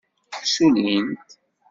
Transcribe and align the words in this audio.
Ssullint. 0.43 1.21